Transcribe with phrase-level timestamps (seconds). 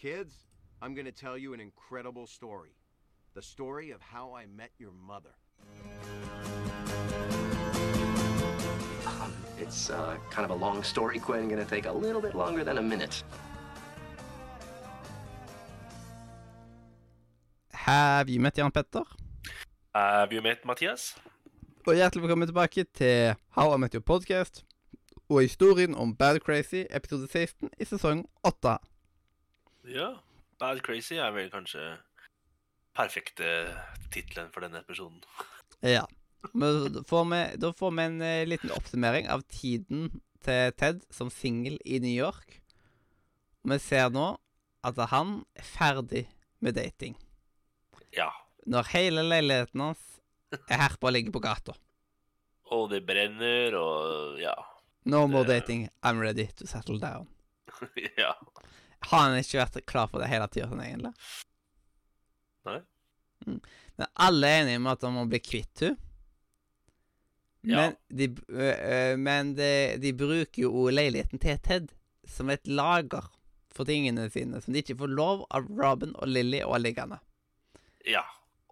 [0.00, 0.46] Kids,
[0.80, 2.70] I'm gonna tell you an incredible story.
[3.34, 5.34] The story of how I met your mother.
[9.06, 11.48] Um, it's uh, kind of a long story, Quinn.
[11.48, 13.24] Gonna take a little bit longer than a minute.
[17.72, 19.02] Have you met Jan Petter?
[19.94, 21.16] Have you met Mathias?
[21.86, 24.64] Og hjertelig velkommen tilbake til How I Met Your Podcast
[25.28, 28.78] og historien om Bad Crazy, episode 16 i sesong 8.
[29.88, 30.10] Ja.
[30.58, 31.82] Bad Crazy er vel kanskje
[32.98, 33.48] perfekte
[34.12, 35.20] tittelen for denne episoden.
[35.86, 36.04] Ja.
[36.54, 40.08] Men da får vi, da får vi en eh, liten oppsummering av tiden
[40.44, 42.60] til Ted som singel i New York.
[43.68, 44.28] Vi ser nå
[44.86, 46.24] at han er ferdig
[46.62, 47.16] med dating.
[48.14, 48.30] Ja.
[48.68, 50.04] Når hele leiligheten hans
[50.70, 51.74] er herpa og ligger på gata.
[52.74, 54.54] Og det brenner, og ja.
[55.08, 55.88] No more Det- dating.
[56.04, 57.28] I'm ready to settle down.
[58.18, 58.34] ja.
[59.06, 61.14] Har han ikke vært klar for det hele tida, sånn egentlig?
[62.68, 62.80] Nei.
[63.46, 63.60] Mm.
[63.98, 66.04] Men alle er enige om at han må bli kvitt henne.
[67.68, 67.80] Ja.
[67.82, 71.90] Men, de, ø, ø, men de, de bruker jo leiligheten til Ted
[72.30, 73.26] som et lager
[73.74, 77.18] for tingene sine, som de ikke får lov av Robin og Lily og liggende.
[78.06, 78.22] Ja.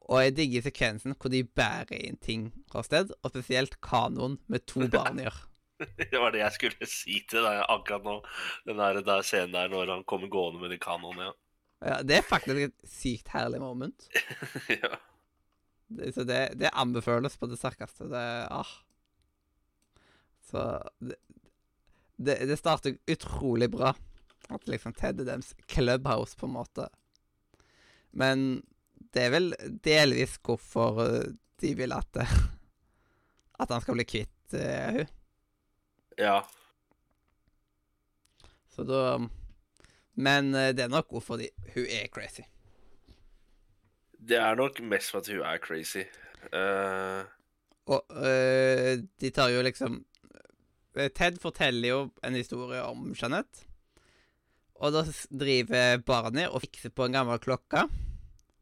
[0.06, 4.66] Og jeg digger sekvensen hvor de bærer inn ting fra sted, og spesielt kanoen med
[4.70, 5.42] to barn gjør.
[6.10, 8.16] Det var det jeg skulle si til deg akkurat nå.
[8.68, 11.32] Den der, der scenen der når han kommer gående med de kanonene.
[11.82, 11.98] Ja, ja.
[12.06, 14.08] det er faktisk et sykt herlig moment.
[14.82, 14.96] Ja.
[15.86, 18.08] Det, så det, det anbefales på det sterkeste.
[18.10, 18.72] Det ah.
[20.50, 20.62] Så
[20.98, 21.14] det,
[22.18, 23.92] det, det starter utrolig bra.
[24.50, 26.88] At liksom Ted er deres clubhouse, på en måte.
[28.10, 28.64] Men
[29.14, 29.52] det er vel
[29.84, 32.18] delvis hvorfor eh, de vil at
[33.62, 35.06] At han skal bli kvitt uh, hun.
[36.18, 36.40] Ja.
[38.72, 39.18] Så da
[40.14, 42.44] Men eh, det er nok hvorfor de, hun er crazy.
[44.16, 46.04] Det er nok mest for at hun er crazy.
[46.52, 47.24] Uh...
[47.86, 50.00] Og uh, de tar jo liksom
[51.14, 53.66] Ted forteller jo en historie om Jeanette.
[54.80, 57.82] Og da driver Barney og fikser på en gammel klokke.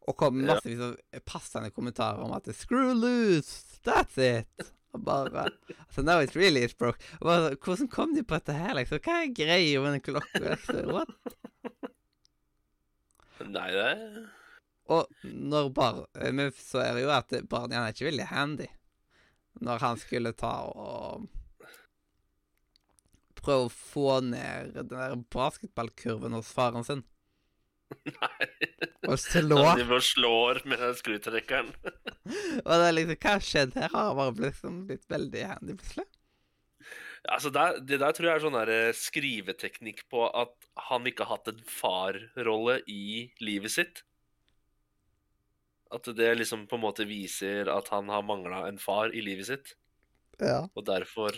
[0.05, 4.75] Og kommer massevis av passende kommentarer om at 'screw loose', that's it.
[4.94, 5.49] Og bare
[5.91, 6.99] so Now it's really it's broke.
[7.21, 9.03] Bare, Hvordan kom de på dette her, liksom?
[9.03, 10.43] Hva er greia med den klokka?
[10.47, 10.91] Liksom?
[10.94, 11.10] What?
[13.44, 14.03] nei, det er
[14.94, 18.69] Og når bar, eh, så er det jo at Barney han er ikke veldig handy.
[19.65, 21.28] Når han skulle ta og
[23.44, 27.04] prøve å få ned den der basketballkurven hos faren sin.
[28.09, 28.49] Nei.
[29.05, 31.72] Og til Han driver og slår med skrutrekkeren.
[32.66, 33.91] Og det er liksom Hva har skjedd her?
[33.93, 36.06] Har bare blitt, liksom, blitt veldig handy plutselig?
[37.25, 41.25] Altså der, det der tror jeg er sånn der eh, skriveteknikk på at han ikke
[41.25, 44.03] har hatt en farrolle i livet sitt.
[45.94, 49.49] At det liksom på en måte viser at han har mangla en far i livet
[49.49, 49.72] sitt.
[50.37, 50.66] Ja.
[50.75, 51.33] Og derfor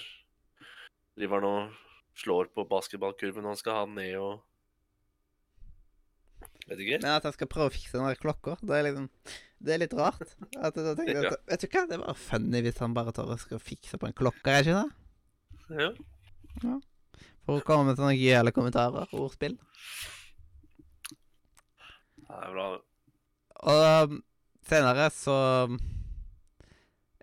[1.16, 4.42] driver han og slår på basketballkurven han skal ha den ned og
[6.66, 6.98] Vet ikke.
[7.02, 9.08] Men at han skal prøve å fikse den der klokka, det er liksom
[9.66, 10.20] Det er litt rart.
[10.58, 13.62] At jeg at, Vet du hva, det bare funny hvis han bare tør å skal
[13.62, 15.86] fikse på en klokke, er ikke det?
[16.62, 16.74] Ja.
[17.46, 19.54] For å komme med sånne gøyale kommentarer og ordspill.
[22.26, 22.66] Ja, Det er bra.
[23.66, 24.18] Og um,
[24.68, 25.36] senere så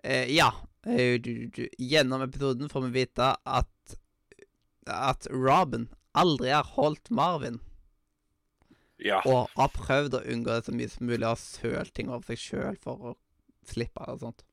[0.02, 0.48] eh, Ja.
[0.88, 1.20] eh,
[1.78, 3.96] gjennom episoden får vi vite at
[4.86, 7.60] At Robin aldri har holdt Marvin.
[9.02, 9.20] Ja.
[9.26, 12.26] Og har prøvd å unngå det så mye som mulig, og har sølt ting over
[12.30, 13.14] seg sjøl for å
[13.66, 14.44] slippe det og sånt.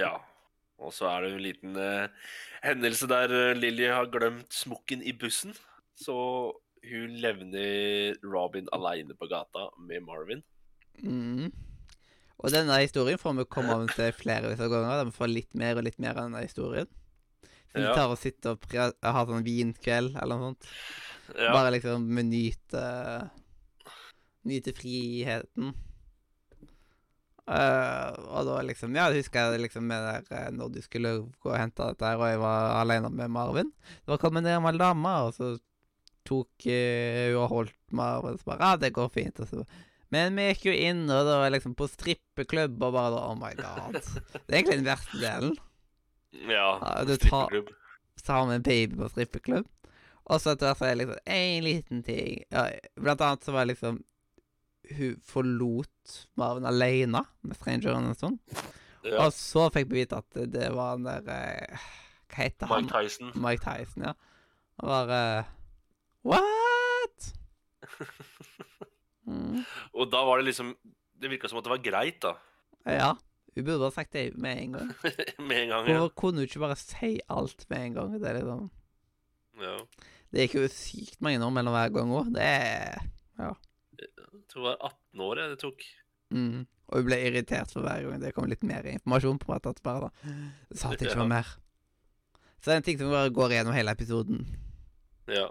[0.00, 0.18] ja.
[0.80, 2.28] Og så er det en liten eh,
[2.64, 5.52] hendelse der Lilly Lily har glemt smokken i bussen.
[5.92, 6.14] Så
[6.88, 10.40] hun levner Robin aleine på gata med Marvin.
[11.04, 11.50] Mm.
[12.40, 15.04] Og denne historien får vi komme om til flere ganger.
[15.10, 16.88] Vi får litt mer og litt mer av denne historien.
[17.70, 20.70] Så vi tar og sitter og har sånn vinkveld eller noe sånt.
[21.38, 21.52] Ja.
[21.54, 23.30] Bare liksom nyte
[24.48, 25.74] Nyte friheten.
[27.50, 31.10] Uh, og da liksom Ja, husker jeg liksom med der eh, når du skulle
[31.42, 33.72] gå og hente dette her, og jeg var alene med Marvin.
[34.04, 35.48] Det var kommet ned med en dame, og så
[36.28, 39.40] tok eh, hun og holdt Marvin, så bare Ja, det går fint.
[39.42, 39.64] Og så
[40.10, 43.36] men vi gikk jo inn, og da var liksom på strippeklubb, og bare da Oh
[43.38, 43.98] my god.
[44.00, 45.52] Det er egentlig den verste delen.
[46.50, 46.70] ja.
[46.80, 47.70] Ja, tar- strippeklubb.
[48.18, 49.68] Så har vi en baby på strippeklubb.
[50.30, 52.62] Og så etter hvert så er det liksom en liten ting ja,
[53.00, 53.94] Blant annet så var det liksom
[54.96, 58.38] Hun forlot Marvin alene med strangeren en stund.
[59.06, 59.16] Ja.
[59.24, 61.78] Og så fikk vi vite at det var den der eh,
[62.30, 62.84] Hva heter han?
[62.84, 63.28] Mike Tyson.
[63.40, 64.14] Mike Tyson, ja.
[64.80, 65.20] Og bare
[66.26, 67.18] What?!
[69.96, 70.72] Og da var det liksom
[71.20, 72.32] Det virka som at det var greit, da.
[72.88, 73.10] Ja.
[73.54, 74.90] Hun burde ha sagt det med en gang.
[75.48, 75.88] Med en gang.
[75.88, 75.98] Ja.
[75.98, 78.14] Hvorfor kunne hun ikke bare si alt med en gang?
[78.20, 78.70] Det er liksom
[79.60, 79.76] ja.
[80.30, 82.28] Det gikk jo sykt mange år mellom hver gang òg.
[82.36, 83.00] Det er
[84.00, 85.82] Jeg tror det var 18 år jeg det tok.
[86.34, 86.60] mm.
[86.90, 89.38] Og hun ble irritert for hver gang det kom litt mer informasjon.
[89.38, 90.10] på en måte bare da
[90.70, 91.50] Det sa at det ikke var mer.
[92.58, 94.40] Så det er en ting som bare går gjennom hele episoden.
[95.30, 95.46] Ja.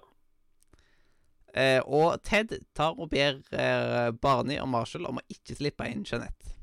[1.55, 6.03] Eh, og Ted tar og ber eh, Barney og Marshall om å ikke slippe inn
[6.05, 6.53] Jeanette.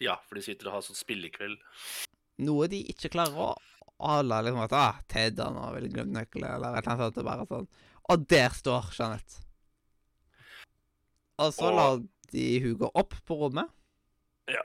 [0.00, 1.60] ja, for de sitter og har sånn spillekveld.
[2.40, 3.50] Noe de ikke klarer å
[4.00, 7.18] holde liksom at ah, Ted han har vel glemt nøkkelen, eller et eller annet sånt.
[7.18, 7.68] er Bare sånn.
[8.10, 9.42] Og der står Jeanette.
[11.38, 12.00] Og så Og- lar
[12.32, 13.68] de hun gå opp på rommet.
[14.48, 14.62] Ja.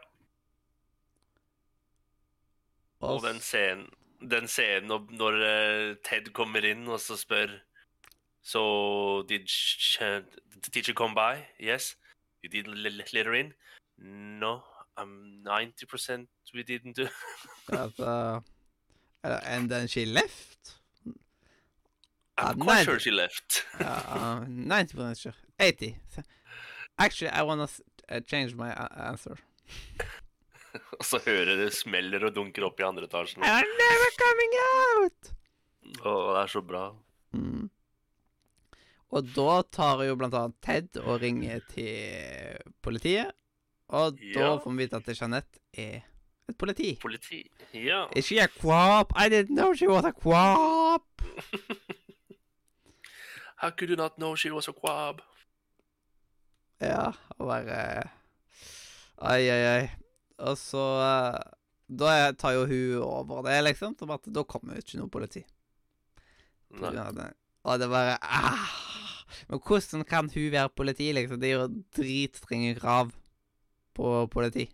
[3.02, 3.90] Og, Og den scenen,
[4.30, 7.60] den scenen når, eh, Ted kommer inn og så spør
[8.46, 10.22] So, did, she,
[10.72, 11.48] did you come by?
[11.60, 11.96] Yes?
[12.44, 13.54] You didn't let her in?
[13.98, 14.62] No,
[14.98, 17.08] I'm 90% we didn't do.
[17.70, 18.42] altså,
[19.44, 20.76] And then she left?
[22.38, 23.66] I'm uh, quite sure she left.
[23.80, 25.34] Ja, uh, 90 sure.
[25.58, 25.96] 80.
[26.14, 26.22] So,
[26.98, 27.68] Actually, I wanna
[28.10, 29.38] uh, change my a- answer.
[31.00, 33.44] Og så hører det smeller og dunker opp i andre etasjen.
[33.44, 35.32] I'm never coming out!
[36.02, 36.84] Å, det er så bra.
[37.36, 37.70] Mm.
[39.16, 43.32] Og da tar jo blant annet Ted og ringer til politiet.
[43.96, 46.04] Og da får vi vite at Jeanette er
[46.54, 46.98] politi.
[47.02, 47.52] Politi.
[47.74, 48.08] Ja.
[48.16, 49.12] Is she a quap?
[49.16, 51.04] I didn't know she was a quap!
[53.58, 55.22] How could you not know she was a quab?
[56.82, 58.10] Ja, og bare
[59.18, 59.90] Ai, ai, ai.
[60.44, 61.40] Og så eh,
[61.88, 63.96] Da tar jo hun over det, liksom.
[64.00, 65.46] Som at da kommer jo ikke noe politi.
[66.82, 66.92] Nei.
[67.16, 67.30] det.
[67.64, 68.74] Og det bare ah.
[69.48, 71.40] Men hvordan kan hun være politi, liksom?
[71.40, 73.14] Det er jo dritstrenge krav
[73.96, 74.68] på politi.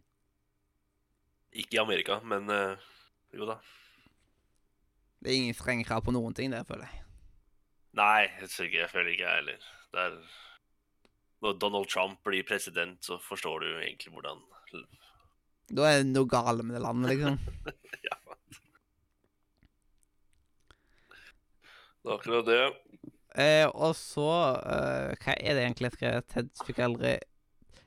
[1.52, 2.92] Ikke i Amerika, men eh,
[3.36, 3.58] jo da.
[5.22, 7.04] Det er ingen strenge krav på noen ting, der, føler jeg.
[8.00, 9.68] Nei, jeg, føler ikke, jeg føler ikke jeg heller.
[9.92, 10.18] Det er
[11.42, 14.40] Når Donald Trump blir president, så forstår du egentlig hvordan
[15.76, 17.40] Da er det noe galt med det landet, liksom.
[18.08, 18.16] Ja.
[22.02, 22.62] Det er akkurat det.
[23.36, 26.24] Eh, og så eh, Hva er det egentlig jeg skrev?
[26.32, 27.12] Ted fikk aldri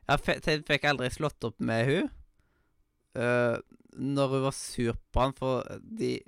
[0.07, 2.13] Ja, Ted fikk aldri slått opp med hun
[3.15, 3.57] eh,
[3.95, 6.19] Når hun var sur på han fordi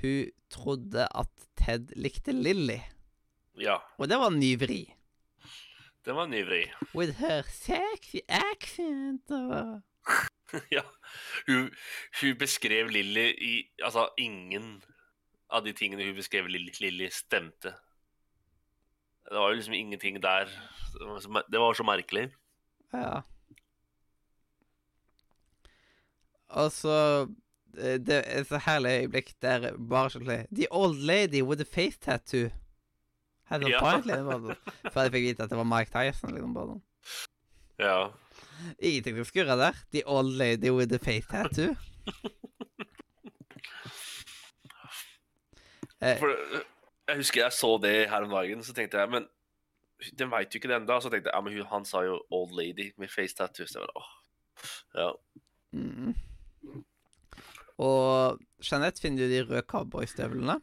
[0.00, 1.30] hun trodde at
[1.60, 2.78] Ted likte Lilly.
[3.60, 3.76] Ja.
[3.98, 4.80] Og det var en ny vri.
[6.04, 6.62] Det var en ny vri.
[6.96, 9.82] With her sexy accent og
[10.76, 10.82] ja.
[11.46, 11.68] Hun,
[12.22, 13.52] hun beskrev Lilly i
[13.84, 14.80] Altså, ingen
[15.50, 17.74] av de tingene hun beskrev Lilly, stemte.
[19.30, 20.48] Det var jo liksom ingenting der.
[20.96, 22.30] Det var så, mer- det var så merkelig.
[22.94, 23.20] Ja.
[26.50, 26.94] Og så
[27.78, 31.98] eh, Det er så herlig øyeblikk der bare sånn The old lady with the face
[31.98, 32.50] tattoo.
[33.50, 33.80] Hadde Ja.
[33.80, 34.54] point, liksom.
[34.92, 36.34] Før jeg fikk vite at det var Mike Tyson.
[36.34, 36.82] liksom bare sånn.
[37.78, 38.10] Ja.
[38.78, 39.74] Ingenting som skurrer der.
[39.92, 41.74] The old lady with the face tattoo.
[46.02, 46.60] Eh, For øh,
[47.08, 49.26] jeg husker jeg så det her om dagen, så tenkte jeg Men
[50.18, 50.96] den veit jo ikke det ennå.
[51.00, 53.66] Så tenkte jeg ja, men han sa jo 'old lady' med face tattoo.
[53.66, 54.10] Så jeg bare, åh.
[54.94, 55.10] Ja.
[55.72, 56.14] mm.
[57.80, 60.58] Og Jeanette finner jo de røde cowboystøvlene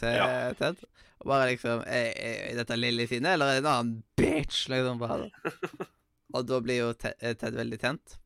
[0.00, 0.52] til Ja.
[0.58, 0.80] Ted.
[1.22, 4.64] Og bare liksom Er, er er dette Lilly sine, eller er det en annen bitch?
[4.72, 5.30] Liksom bare
[6.34, 8.16] Og da blir jo Ted, eh, Ted veldig tent.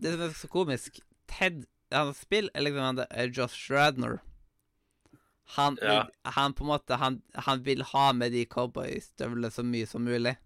[0.00, 4.20] Det som er så komisk Ted Han spiller er liksom han der, eh, Josh Radner.
[5.56, 6.04] Han, Ja.
[6.24, 10.36] han på en måte han, han vil ha med de cowboystøvlene så mye som mulig.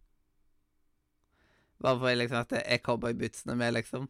[1.84, 4.08] Bare for liksom at det er cowboybootsene med, liksom.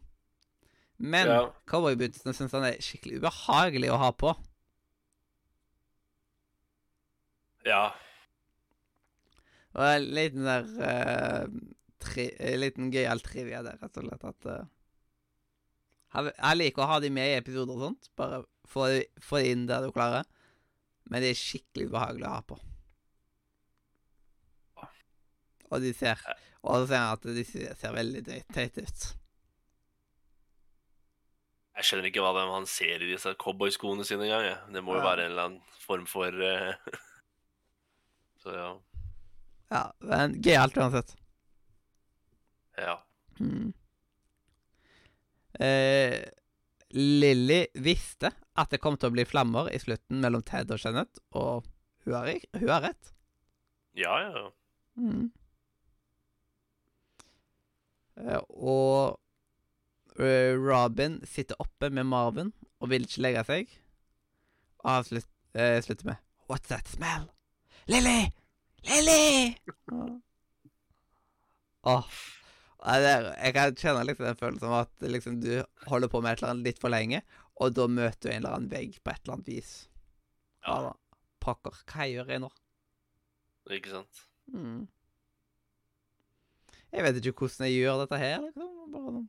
[0.97, 1.39] Men Ja.
[1.67, 4.35] cowboybootsene syns han er skikkelig ubehagelig å ha på.
[7.65, 7.85] ja.
[9.75, 11.47] Og en liten der uh,
[11.99, 16.99] tri, En liten gøyal trivia der, rett og slett, at uh, Jeg liker å ha
[17.03, 18.07] de med i episoder og sånt.
[18.15, 20.23] Bare få de, få de inn der du klarer.
[21.11, 22.59] Men de er skikkelig ubehagelige å ha på.
[25.73, 26.21] Og de ser
[26.63, 28.23] Og så ser han at de ser veldig
[28.55, 29.05] teite ut.
[31.75, 34.45] Jeg skjønner ikke hva det er han ser i disse cowboyskoene sine engang.
[34.47, 34.57] Ja.
[34.71, 35.07] Det må jo Ja.
[35.09, 36.73] være en eller annen form for uh...
[38.45, 38.69] Så ja.
[39.73, 41.15] Ja, men gøyalt uansett.
[42.77, 42.99] Ja.
[43.41, 43.73] Mm.
[45.59, 46.21] Eh,
[46.95, 51.19] Lilly visste at det kom til å bli flammer i slutten mellom Ted og Jeanette,
[51.35, 51.65] og
[52.05, 53.11] hun har, hun har rett.
[53.97, 54.45] Ja, ja.
[54.99, 55.31] Mm.
[60.15, 63.73] Robin sitter oppe med Marvin og vil ikke legge seg.
[64.85, 67.31] Og han slutt, eh, slutter med What's that smell?
[67.87, 68.31] Lily!
[68.85, 69.55] Lily!
[71.85, 71.97] Åh.
[71.97, 72.03] Oh.
[72.85, 76.53] jeg kan kjenne liksom den følelsen av at liksom, du holder på med et eller
[76.53, 77.21] annet litt for lenge,
[77.57, 79.71] og da møter du en eller annen vegg på et eller annet vis.
[80.65, 80.77] Ja.
[80.87, 80.93] Ja.
[81.41, 82.51] Pokker, hva jeg gjør jeg nå?
[83.73, 84.21] Ikke sant?
[84.53, 84.85] Mm.
[86.93, 88.37] Jeg vet ikke hvordan jeg gjør dette her.
[88.45, 88.69] liksom.
[88.93, 89.25] Bare sånn.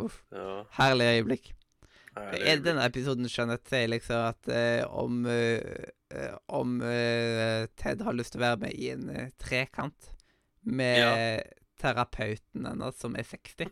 [0.00, 0.22] Uff.
[0.32, 0.64] Ja.
[0.78, 1.52] Herlig øyeblikk.
[2.14, 5.86] Er denne episoden Jeanette sier liksom at uh, om uh,
[6.46, 9.08] Om eh, Ted har lyst til å være med i en
[9.42, 10.12] trekant
[10.62, 11.40] med Ja.
[11.82, 13.66] terapeuten hennes som er 60?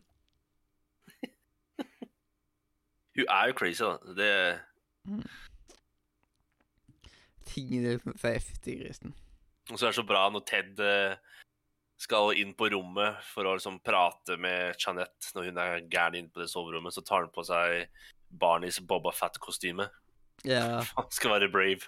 [3.15, 3.95] Hun er jo crazy, da.
[4.19, 4.33] Det
[7.47, 9.15] Tingene liksom sier fytti grisen.
[9.71, 11.15] Og så er det så bra når Ted eh,
[12.03, 16.33] skal inn på rommet for å liksom prate med Jeanette når hun er gæren inne
[16.35, 17.87] på det soverommet, så tar han på seg
[18.43, 19.87] Barneys Boba Fett-kostyme.
[20.49, 20.83] Ja.
[20.99, 21.87] Han skal være brave.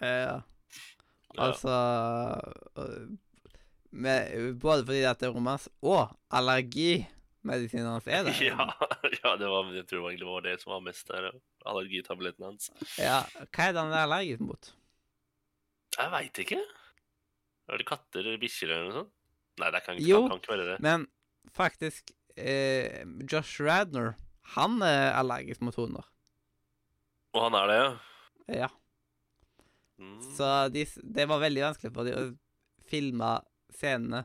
[0.00, 0.40] ja.
[1.38, 1.70] Altså
[2.80, 3.10] øh,
[3.90, 8.40] med, Både fordi dette det er romans og allergimedisinen hans er der.
[8.42, 8.64] Ja,
[9.12, 11.28] ja det var, jeg tror egentlig det var det som var mest der.
[11.68, 12.70] Allergitabletten hans.
[12.96, 13.20] Ja,
[13.52, 14.72] Hva er det han er allergisk mot?
[15.98, 16.62] Jeg veit ikke.
[17.68, 19.14] Er det katter eller bikkjer eller noe sånt?
[19.58, 20.22] Nei, det kan, Jo.
[20.22, 20.76] kan, kan ikke være det.
[20.84, 21.06] Men
[21.54, 24.14] faktisk eh, Josh Radner,
[24.54, 26.06] han er allergisk mot hunder.
[27.36, 27.88] Og han er det, ja?
[28.62, 28.68] Ja.
[29.98, 30.20] Mm.
[30.36, 32.22] Så de, det var veldig vanskelig for de å
[32.88, 33.32] filme
[33.74, 34.22] scenene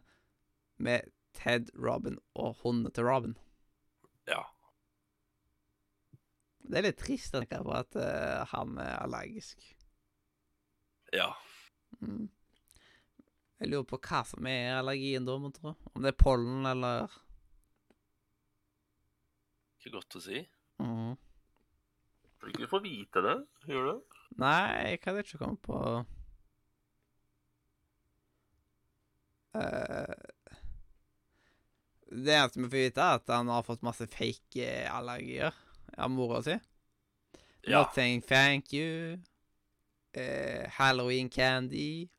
[0.84, 3.34] med Ted, Robin og hundene til Robin.
[4.30, 4.44] Ja.
[6.64, 9.66] Det er litt trist å tenke på at uh, han er allergisk.
[11.12, 11.34] ja.
[12.02, 12.30] Mm.
[13.62, 15.76] Jeg lurer på hva som er allergien da, mon tro.
[15.94, 17.12] Om det er pollen eller
[19.80, 20.42] Ikke godt å si.
[20.84, 21.14] mm.
[22.44, 23.38] Du ikke får vite det,
[23.72, 24.18] gjør du?
[24.42, 25.78] Nei, jeg kan ikke komme på
[29.56, 30.16] uh,
[32.10, 35.56] Det eneste vi får vite, er at han har fått masse fake eh, allergier
[35.96, 36.58] av mora si.
[37.64, 37.86] Ja.
[37.86, 39.22] Nothing, thank you.
[40.18, 42.10] Uh, Halloween candy.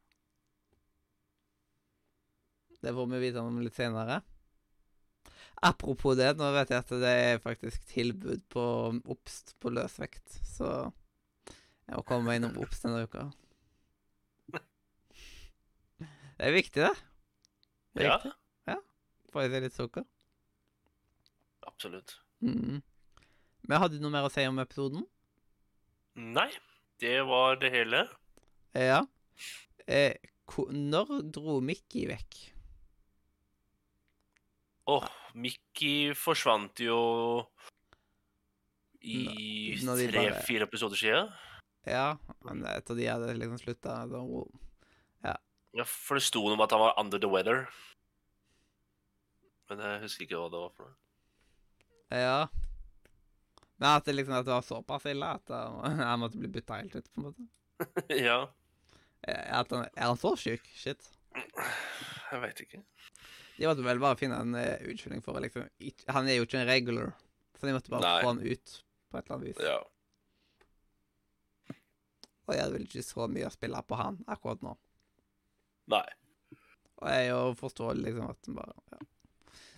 [2.85, 4.21] Det får vi vite om litt senere.
[5.65, 8.65] Apropos det, nå vet jeg at det er faktisk tilbud på
[9.15, 10.91] obst på løsvekt, så
[11.87, 13.31] jeg må komme meg innom obst denne uka.
[16.35, 16.95] Det er viktig, det.
[17.95, 18.35] Det er Ja, viktig.
[19.35, 20.05] Får i seg litt sukker.
[21.67, 22.13] absolutt.
[22.45, 22.83] Mm.
[23.67, 25.07] Men hadde du noe mer å si om episoden?
[26.15, 26.51] Nei,
[27.03, 28.05] det var det hele.
[28.79, 29.01] Ja.
[29.89, 30.15] Eh,
[30.71, 32.54] når dro Mickey vekk?
[34.91, 36.99] Åh, Mickey forsvant jo
[39.05, 41.31] i tre-fire episoder siden.
[41.89, 43.97] Ja, men etter de hadde liksom slutta
[45.25, 45.35] ja.
[45.75, 47.65] Ja, for det sto noe om at han var under the weather.
[49.69, 50.99] Men jeg husker ikke hva det var for noe.
[52.15, 52.39] Ja.
[53.81, 56.97] Men at det liksom at det var såpass ille at han, måtte bli bytta helt
[56.97, 57.49] ut, på en måte.
[58.29, 58.45] ja,
[59.29, 60.65] Eh, han, er han så sjuk?
[60.77, 61.07] Shit.
[61.35, 62.83] jeg veit ikke.
[63.59, 66.47] De måtte vel bare finne en uh, unnskyldning for å liksom ikke- Han er jo
[66.47, 67.13] ikke en regular,
[67.59, 68.23] så de måtte bare Nei.
[68.23, 68.73] få han ut
[69.11, 69.63] på et eller annet vis.
[69.63, 69.81] Ja.
[72.45, 74.75] Og jeg hadde vel ikke så mye å spille på han akkurat nå.
[75.95, 76.05] Nei.
[77.01, 78.99] Og jeg jo forstår liksom at han bare ja.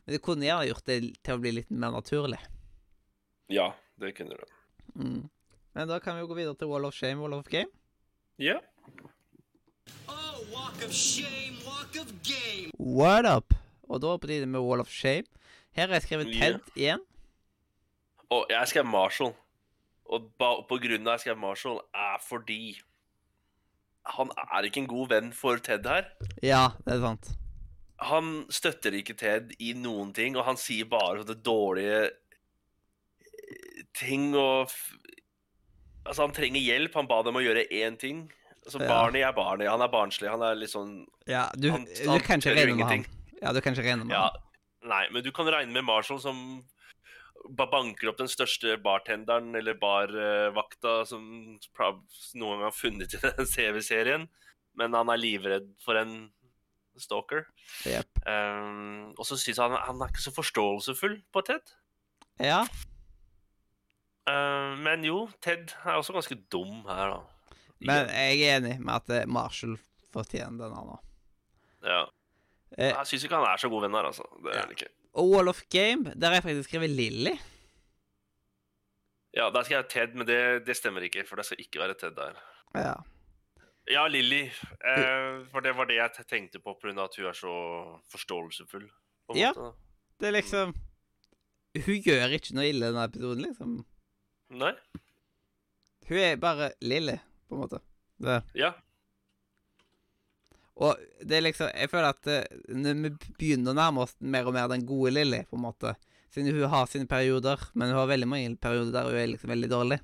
[0.07, 2.39] Men det kunne gjerne gjort det til å bli litt mer naturlig.
[3.51, 4.45] Ja, det kunne du.
[4.95, 5.23] Mm.
[5.75, 7.71] Men da kan vi jo gå videre til Wall of Shame, Wall of Game.
[8.39, 8.59] Ja.
[10.09, 12.71] Oh, walk of shame, walk of game.
[12.79, 13.55] What up?
[13.89, 15.25] Og da er det på tide med Wall of Shame.
[15.77, 17.03] Her har jeg skrevet Ted Ted igjen.
[18.35, 19.35] Og jeg skrev Marshall.
[20.07, 22.77] Og på grunn av jeg skrev Marshall, er fordi
[24.17, 26.09] han er ikke en god venn for Ted her.
[26.43, 27.33] Ja, det er sant.
[28.07, 34.33] Han støtter ikke Ted i noen ting, og han sier bare sånne dårlige eh, ting
[34.37, 34.71] og
[36.07, 36.95] Altså, han trenger hjelp.
[36.95, 38.21] Han ba dem å gjøre én ting.
[38.63, 38.87] Altså, Ja.
[38.87, 39.67] Barney er Barney.
[39.67, 40.29] Han er barnslig.
[40.31, 43.07] Han er litt sånn Ja, du, Han- du han kan ikke regne med han.
[43.47, 44.31] Ja, du kan ikke regne med Ja.
[44.87, 46.39] Nei, men du kan regne med Marshall som
[47.59, 51.25] banker opp den største bartenderen eller barvakta som
[51.55, 54.27] noen gang har funnet i den CV-serien.
[54.77, 56.29] Men han er livredd for en
[57.01, 57.47] stalker.
[57.89, 58.23] Yep.
[58.27, 61.75] Um, og så syns han han er ikke så forståelsesfull på Ted.
[62.43, 62.63] Ja,
[64.27, 67.67] Uh, men jo, Ted er også ganske dum her, da.
[67.79, 69.77] men jeg er enig med at eh, Marshall
[70.11, 70.97] fortjener den her nå.
[71.87, 72.01] Ja.
[72.79, 74.25] Eh, Jeg syns ikke han er så god venn her, altså.
[74.45, 74.89] Det er han ikke.
[75.17, 77.37] og Wall of Game, der har jeg faktisk skrevet Lilly.
[79.37, 81.81] Ja, der skal jeg ha Ted, men det, det stemmer ikke, for det skal ikke
[81.83, 82.39] være Ted der.
[82.75, 82.95] Ja.
[83.91, 84.43] Ja, Lilly.
[84.83, 87.05] Eh, for det var det jeg tenkte på pga.
[87.05, 87.53] at hun er så
[88.11, 88.89] forståelsesfull.
[89.37, 89.53] Ja.
[89.57, 89.77] måte.
[90.21, 90.75] Det er liksom
[91.87, 93.73] Hun gjør ikke noe ille denne episoden, liksom.
[94.57, 94.73] Nei?
[96.09, 97.19] Hun er bare Lilly,
[97.49, 97.81] på en måte.
[98.23, 98.39] Det.
[98.57, 98.73] Ja.
[100.77, 104.45] Og det er liksom Jeg føler at eh, når vi begynner å nærme oss mer
[104.49, 105.95] og mer den gode Lilly, på en måte
[106.35, 109.49] Siden hun har sine perioder, men hun har veldig mange perioder der hun er liksom
[109.55, 109.97] veldig dårlig.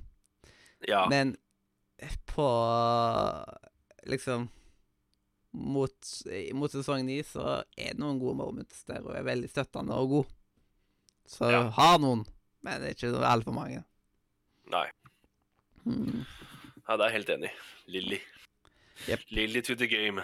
[0.89, 1.03] Ja.
[1.13, 1.35] Men
[2.31, 2.47] på
[4.09, 4.49] liksom
[5.53, 6.09] mot,
[6.57, 10.09] mot sesong ni så er det noen gode moments der hun er veldig støttende og
[10.15, 10.31] god.
[11.29, 11.63] Så Ja.
[11.63, 12.25] hun har noen,
[12.65, 13.85] men det er ikke altfor mange.
[14.73, 14.87] Nei.
[15.85, 16.25] Mm.
[16.89, 17.53] Ja, det er jeg helt enig.
[17.87, 18.19] Lilly.
[19.09, 19.21] Yep.
[19.31, 20.23] Lilly to the game.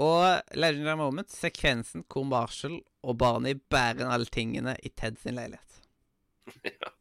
[0.00, 5.80] Og Legendary Moment, sekvensen hvor Marshall og Barney bærer alle tingene i Ted sin leilighet.
[6.64, 6.92] ja.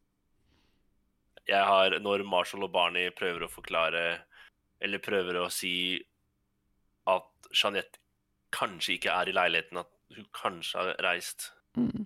[1.47, 4.01] Jeg har, når Marshall og Barney prøver å forklare
[4.81, 5.97] Eller prøver å si
[7.09, 7.99] at Jeanette
[8.53, 12.03] kanskje ikke er i leiligheten, at hun kanskje har reist Mm.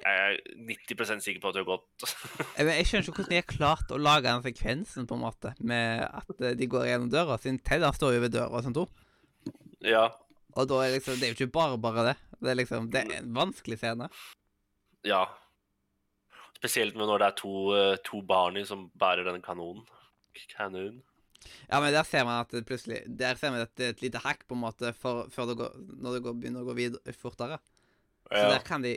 [0.00, 0.38] Jeg er
[0.70, 2.04] 90% sikker på at det har gått.
[2.56, 5.22] Jeg, men jeg skjønner ikke hvordan de har klart å lage den sekvensen, på en
[5.26, 8.48] måte, med at eh, de går gjennom døra, siden Ted han står jo ved døra
[8.60, 8.88] og sånt òg.
[9.84, 10.06] ja.
[10.58, 12.14] Og da er liksom, det er jo ikke bare bare det.
[12.42, 14.08] Det er liksom, det er en vanskelig scene.
[15.06, 15.20] Ja.
[16.58, 19.84] Spesielt med når det er to, eh, to barn som bærer denne kanonen.
[20.56, 20.98] Kanonen.
[21.70, 24.02] Ja, men der ser man at det plutselig Der ser man at det er et
[24.04, 26.74] lite hakk, på en måte, for, før det går, når det går, begynner å gå
[26.80, 27.60] videre, fortere.
[28.26, 28.50] Så Ja.
[28.56, 28.96] der kan de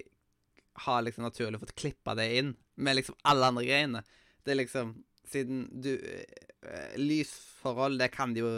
[0.85, 4.03] ha liksom naturlig fått klippa det inn med liksom alle andre greiene.
[4.43, 4.95] Det er liksom
[5.33, 8.49] Siden du eh, Lysforhold, det kan de jo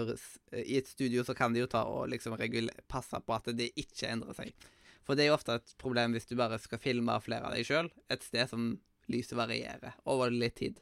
[0.49, 2.33] I et studio så kan de jo ta og liksom
[2.89, 4.65] passe på at det ikke endrer seg.
[5.05, 7.67] For det er jo ofte et problem hvis du bare skal filme flere av deg
[7.69, 8.73] sjøl, et sted som
[9.13, 10.81] lyset varierer over litt tid.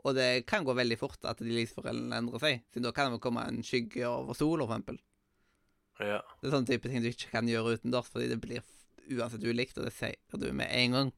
[0.00, 3.20] Og det kan gå veldig fort at de lysforholdene endrer seg, siden da kan det
[3.22, 4.96] komme en skygge over sola, eksempel.
[6.00, 6.22] ja.
[6.40, 8.64] Det er sånne type ting du ikke kan gjøre utendørs, fordi det blir
[9.10, 11.10] uansett ulikt, og det sier du med en gang.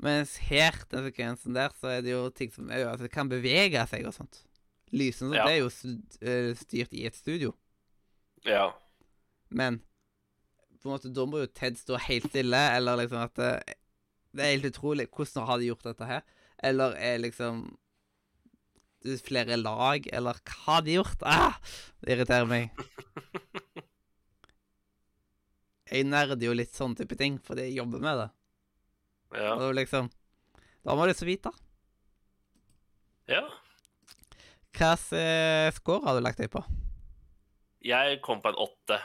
[0.00, 3.82] Mens her, den sekvensen der, så er det jo ting som er, altså, kan bevege
[3.90, 4.42] seg og sånt.
[4.96, 5.44] Lysene Ja.
[5.46, 5.70] det er jo
[6.24, 7.52] eh, styrt i et studio.
[8.44, 8.70] ja.
[9.50, 9.80] Men
[10.80, 13.48] på en måte, da må jo Ted stå helt stille, eller liksom at det,
[14.32, 15.08] det er helt utrolig.
[15.10, 16.22] Hvordan har de gjort dette her?
[16.62, 17.76] Eller er liksom
[19.02, 21.22] det er flere lag, eller hva har de gjort?
[21.24, 21.56] Ah,
[22.04, 22.70] det irriterer meg.
[25.90, 28.28] Jeg nerder jo litt sånn type ting, fordi jeg jobber med det.
[29.40, 29.54] Ja.
[29.56, 30.10] Og liksom
[30.84, 31.50] Da må du så vite.
[33.30, 33.42] ja.
[34.70, 36.60] Hva slags score har du lagt deg på?
[37.84, 39.00] Jeg kom på en åtte.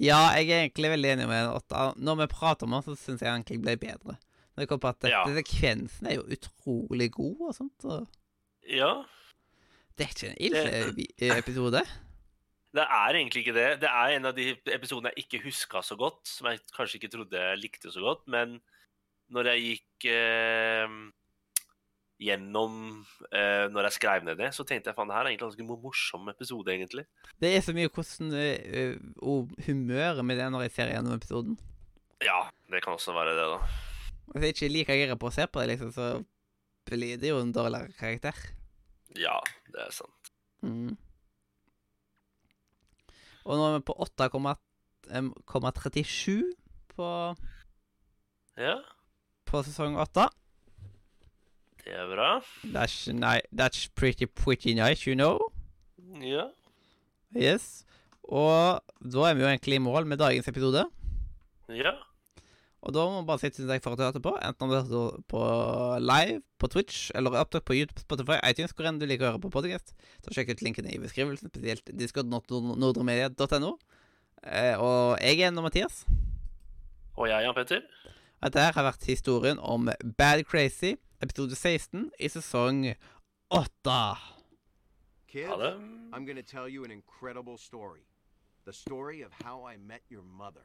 [0.00, 1.86] Ja, jeg er egentlig veldig enig med en åtte.
[1.96, 4.16] Når vi prater om det, så syns jeg egentlig ble bedre.
[4.54, 5.24] Når jeg kom på at Ja.
[5.24, 7.84] sekvensen er jo utrolig god og sånt.
[7.84, 8.06] Og
[8.68, 9.04] Ja.
[9.96, 11.30] det er ikke en ille det...
[11.38, 11.82] episode.
[12.70, 13.70] Det er egentlig ikke det.
[13.82, 17.10] Det er en av de episodene jeg ikke huska så godt, som jeg kanskje ikke
[17.16, 18.60] trodde jeg likte så godt, men
[19.30, 20.94] når jeg gikk eh,
[22.20, 22.74] gjennom
[23.32, 25.52] eh, Når jeg skrev ned det, så tenkte jeg faen, det her er egentlig en
[25.54, 27.06] ganske morsom episode, egentlig.
[27.40, 31.58] Det er så mye hvordan uh, og humøret med det når jeg ser gjennom episoden.
[32.20, 33.60] Ja, det kan også være det, da.
[34.30, 36.10] Hvis jeg ikke liker gira på å se på det, liksom, så
[36.90, 38.36] blir det jo en dårligere karakter.
[39.18, 39.38] Ja,
[39.72, 40.34] det er sant.
[40.62, 40.92] Mm.
[43.44, 46.52] Og nå er vi på 8,37
[46.94, 47.06] på,
[48.60, 48.74] Ja,
[49.48, 50.26] på sesong 8.
[51.84, 52.40] det er bra.
[52.64, 55.38] That's, ni that's pretty, pretty nice, you know.
[56.20, 56.44] Ja.
[57.36, 57.84] Yes.
[58.24, 60.84] Og da er vi jo egentlig i mål med dagens episode.
[61.68, 61.92] Ja.
[62.80, 64.32] Og da må man bare si tusen takk for at du hørte på.
[64.40, 65.40] Enten om du hørte på
[66.00, 69.42] live, på Twitch, eller opptak på YouTube, Spotify, iTunes, hvor enn du liker å høre
[69.42, 69.92] på podcast.
[70.24, 73.74] Så sjekk ut linkene i beskrivelsen, spesielt discord.nordremedia.no.
[74.40, 76.06] Eh, og jeg er Enda Mathias.
[77.20, 77.84] Og jeg, er Jan Petter.
[78.40, 82.86] Dette her har vært historien om Bad Crazy, episode 16 i sesong
[83.52, 83.96] 8.
[85.28, 85.52] Kids,
[86.14, 88.06] I'm going to tell you an incredible story.
[88.64, 90.64] The story of how I met your mother.